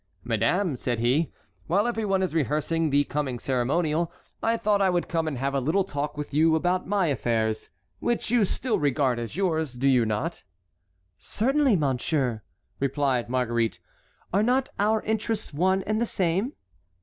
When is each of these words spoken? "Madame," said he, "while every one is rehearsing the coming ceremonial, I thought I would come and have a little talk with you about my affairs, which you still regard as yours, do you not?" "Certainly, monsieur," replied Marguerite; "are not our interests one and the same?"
"Madame," 0.23 0.75
said 0.75 0.97
he, 0.97 1.31
"while 1.67 1.85
every 1.85 2.05
one 2.05 2.23
is 2.23 2.33
rehearsing 2.33 2.89
the 2.89 3.03
coming 3.03 3.37
ceremonial, 3.37 4.11
I 4.41 4.57
thought 4.57 4.81
I 4.81 4.89
would 4.89 5.07
come 5.07 5.27
and 5.27 5.37
have 5.37 5.53
a 5.53 5.59
little 5.59 5.83
talk 5.83 6.17
with 6.17 6.33
you 6.33 6.55
about 6.55 6.87
my 6.87 7.05
affairs, 7.05 7.69
which 7.99 8.31
you 8.31 8.43
still 8.43 8.79
regard 8.79 9.19
as 9.19 9.35
yours, 9.35 9.73
do 9.73 9.87
you 9.87 10.03
not?" 10.03 10.41
"Certainly, 11.19 11.75
monsieur," 11.75 12.41
replied 12.79 13.29
Marguerite; 13.29 13.79
"are 14.33 14.41
not 14.41 14.69
our 14.79 15.03
interests 15.03 15.53
one 15.53 15.83
and 15.83 16.01
the 16.01 16.07
same?" 16.07 16.53